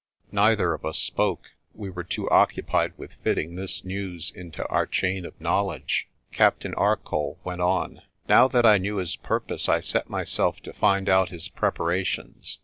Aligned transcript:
Neither 0.31 0.73
of 0.73 0.83
us 0.83 0.97
spoke; 0.97 1.51
we 1.75 1.91
were 1.91 2.03
too 2.03 2.27
occupied 2.31 2.93
with 2.97 3.13
fitting 3.23 3.55
this 3.55 3.85
news 3.85 4.31
into 4.35 4.65
our 4.67 4.87
chain 4.87 5.27
of 5.27 5.39
knowledge. 5.39 6.07
Captain 6.31 6.73
Arcoll 6.73 7.37
went 7.43 7.61
on. 7.61 8.01
"Now 8.27 8.47
that 8.47 8.65
I 8.65 8.79
knew 8.79 8.95
his 8.95 9.15
pur 9.15 9.41
pose, 9.41 9.69
I 9.69 9.79
set 9.79 10.09
myself 10.09 10.59
to 10.61 10.73
find 10.73 11.07
out 11.07 11.29
his 11.29 11.49
preparations. 11.49 12.57